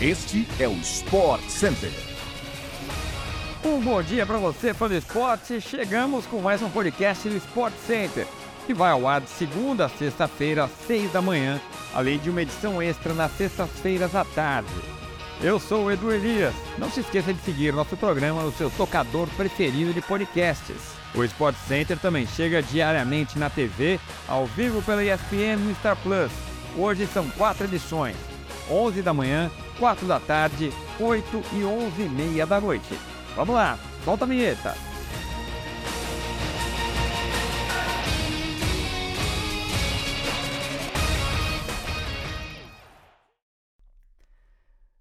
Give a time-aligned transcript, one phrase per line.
[0.00, 1.90] Este é o Sport Center.
[3.64, 5.60] Um bom dia para você, fã do esporte.
[5.60, 8.24] Chegamos com mais um podcast do Sport Center,
[8.64, 11.60] que vai ao ar de segunda a sexta-feira, às seis da manhã,
[11.92, 14.70] além de uma edição extra nas sextas-feiras à tarde.
[15.42, 16.54] Eu sou o Edu Elias.
[16.78, 20.76] Não se esqueça de seguir nosso programa no seu tocador preferido de podcasts.
[21.12, 26.30] O Sport Center também chega diariamente na TV, ao vivo pela ESPN no Star Plus.
[26.76, 28.14] Hoje são quatro edições:
[28.70, 32.98] 11 da manhã, 4 da tarde, 8 e 11 e meia da noite.
[33.36, 34.88] Vamos lá, solta a vinheta.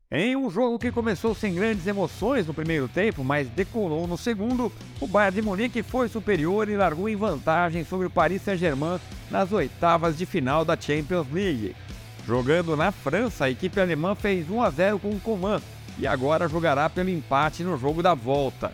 [0.09, 4.71] Em um jogo que começou sem grandes emoções no primeiro tempo, mas decolou no segundo,
[5.01, 8.99] o Bayern de Munique foi superior e largou em vantagem sobre o Paris Saint-Germain
[9.29, 11.75] nas oitavas de final da Champions League.
[12.27, 15.61] Jogando na França, a equipe alemã fez 1 a 0 com o Coman
[15.97, 18.73] e agora jogará pelo empate no jogo da volta.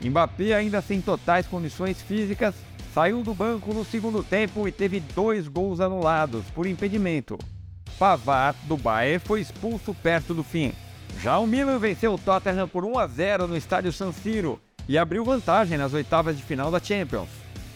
[0.00, 2.54] Mbappé, ainda sem totais condições físicas,
[2.94, 7.36] saiu do banco no segundo tempo e teve dois gols anulados por impedimento.
[7.98, 10.72] Pavard, do Bayern, foi expulso perto do fim.
[11.20, 14.96] Já o Milan venceu o Tottenham por 1 a 0 no estádio San Siro e
[14.96, 17.28] abriu vantagem nas oitavas de final da Champions.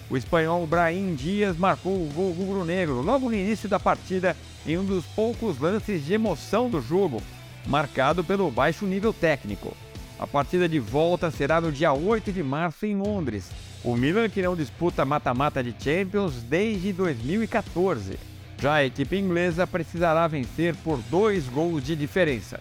[0.08, 4.84] O espanhol Brahim Dias marcou o gol rubro-negro logo no início da partida em um
[4.84, 7.22] dos poucos lances de emoção do jogo,
[7.66, 9.76] marcado pelo baixo nível técnico.
[10.18, 13.50] A partida de volta será no dia 8 de março em Londres.
[13.84, 18.18] O Milan que não disputa mata-mata de Champions desde 2014.
[18.58, 22.58] Já a equipe inglesa precisará vencer por dois gols de diferença.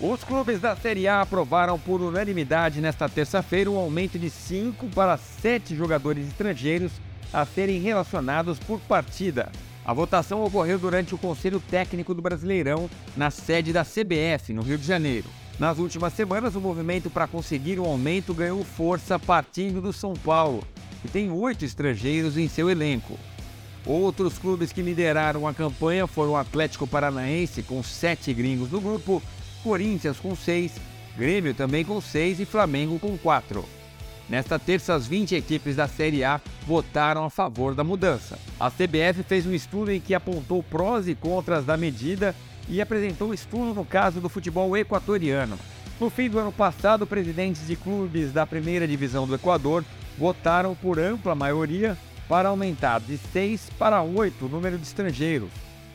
[0.00, 5.16] Os clubes da Série A aprovaram por unanimidade nesta terça-feira um aumento de 5 para
[5.16, 6.92] 7 jogadores estrangeiros
[7.32, 9.50] a serem relacionados por partida.
[9.84, 14.78] A votação ocorreu durante o Conselho Técnico do Brasileirão, na sede da CBF, no Rio
[14.78, 15.28] de Janeiro.
[15.58, 20.14] Nas últimas semanas, o movimento para conseguir o um aumento ganhou força partindo do São
[20.14, 20.62] Paulo,
[21.02, 23.18] que tem oito estrangeiros em seu elenco.
[23.84, 29.20] Outros clubes que lideraram a campanha foram o Atlético Paranaense, com sete gringos no grupo,
[29.64, 30.72] Corinthians com seis,
[31.16, 33.64] Grêmio também com seis e Flamengo com quatro.
[34.28, 38.38] Nesta terça, as 20 equipes da Série A votaram a favor da mudança.
[38.58, 42.34] A CBF fez um estudo em que apontou prós e contras da medida
[42.68, 45.58] e apresentou o estudo no caso do futebol equatoriano.
[46.00, 49.84] No fim do ano passado, presidentes de clubes da primeira divisão do Equador
[50.18, 51.96] votaram por ampla maioria
[52.28, 55.50] para aumentar de 6 para 8 o número de estrangeiros.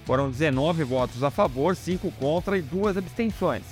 [0.05, 3.63] Foram 19 votos a favor, 5 contra e 2 abstenções.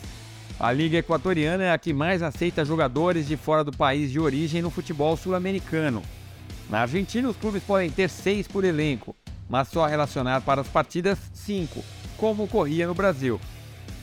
[0.59, 4.61] A Liga Equatoriana é a que mais aceita jogadores de fora do país de origem
[4.61, 6.01] no futebol sul-americano.
[6.69, 9.15] Na Argentina, os clubes podem ter 6 por elenco,
[9.47, 11.83] mas só relacionar para as partidas 5,
[12.17, 13.39] como ocorria no Brasil.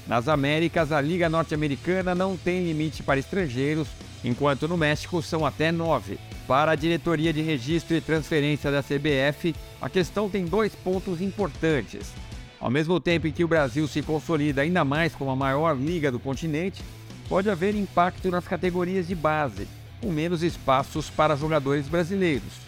[0.06, 3.88] Nas Américas, a Liga Norte-Americana não tem limite para estrangeiros,
[4.24, 6.18] enquanto no México são até 9.
[6.46, 12.12] Para a diretoria de registro e transferência da CBF, a questão tem dois pontos importantes.
[12.60, 16.12] Ao mesmo tempo em que o Brasil se consolida ainda mais como a maior liga
[16.12, 16.82] do continente,
[17.28, 19.66] pode haver impacto nas categorias de base,
[20.02, 22.60] com menos espaços para jogadores brasileiros.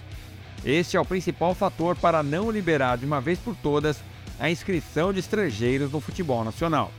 [0.65, 3.99] Este é o principal fator para não liberar de uma vez por todas
[4.39, 6.91] a inscrição de estrangeiros no futebol nacional.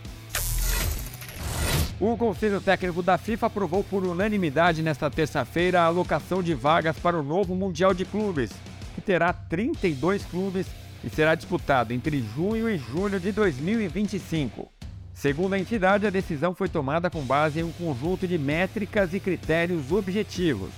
[1.99, 7.17] O Conselho Técnico da FIFA aprovou por unanimidade nesta terça-feira a alocação de vagas para
[7.17, 8.51] o novo Mundial de Clubes,
[8.93, 10.67] que terá 32 clubes
[11.03, 14.74] e será disputado entre junho e julho de 2025.
[15.15, 19.19] Segundo a entidade, a decisão foi tomada com base em um conjunto de métricas e
[19.19, 20.69] critérios objetivos.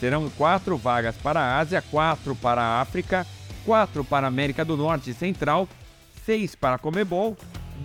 [0.00, 3.26] Serão quatro vagas para a Ásia, quatro para a África,
[3.64, 5.68] quatro para a América do Norte e Central,
[6.24, 7.36] seis para a Comebol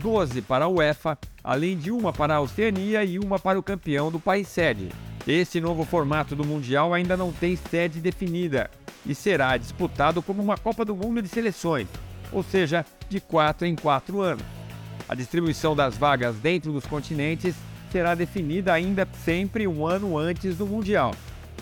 [0.02, 4.10] 12 para a UEFA, além de uma para a Oceania e uma para o campeão
[4.10, 4.90] do país sede.
[5.28, 8.72] Este novo formato do Mundial ainda não tem sede definida
[9.06, 11.88] e será disputado como uma Copa do Mundo de seleções,
[12.32, 14.63] ou seja, de 4 em 4 anos.
[15.08, 17.56] A distribuição das vagas dentro dos continentes
[17.92, 21.14] será definida ainda sempre um ano antes do Mundial,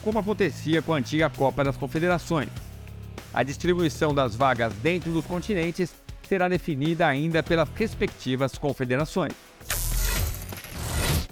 [0.01, 2.50] como acontecia com a antiga Copa das Confederações.
[3.33, 5.94] A distribuição das vagas dentro dos continentes
[6.28, 9.34] será definida ainda pelas respectivas confederações.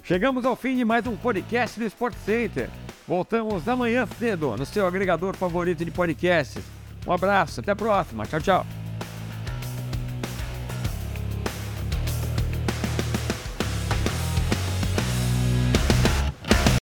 [0.02, 2.68] Chegamos ao fim de mais um podcast do Sport Center.
[3.06, 6.62] Voltamos amanhã cedo no seu agregador favorito de podcasts.
[7.06, 8.26] Um abraço, até a próxima.
[8.26, 8.79] Tchau, tchau.